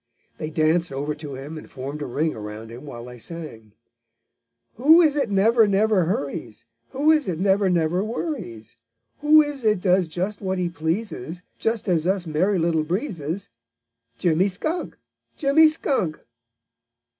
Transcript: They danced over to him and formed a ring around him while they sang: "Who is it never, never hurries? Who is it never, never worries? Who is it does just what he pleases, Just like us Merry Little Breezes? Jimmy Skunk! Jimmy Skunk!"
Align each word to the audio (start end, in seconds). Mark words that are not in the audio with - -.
They 0.39 0.49
danced 0.49 0.91
over 0.91 1.13
to 1.13 1.35
him 1.35 1.59
and 1.59 1.69
formed 1.69 2.01
a 2.01 2.07
ring 2.07 2.33
around 2.35 2.71
him 2.71 2.87
while 2.87 3.05
they 3.05 3.19
sang: 3.19 3.73
"Who 4.77 4.99
is 4.99 5.15
it 5.15 5.29
never, 5.29 5.67
never 5.67 6.05
hurries? 6.05 6.65
Who 6.89 7.11
is 7.11 7.27
it 7.27 7.37
never, 7.39 7.69
never 7.69 8.03
worries? 8.03 8.77
Who 9.19 9.43
is 9.43 9.63
it 9.63 9.79
does 9.79 10.07
just 10.07 10.41
what 10.41 10.57
he 10.57 10.69
pleases, 10.69 11.43
Just 11.59 11.87
like 11.87 12.03
us 12.07 12.25
Merry 12.25 12.57
Little 12.57 12.83
Breezes? 12.83 13.49
Jimmy 14.17 14.47
Skunk! 14.47 14.97
Jimmy 15.37 15.67
Skunk!" 15.67 16.19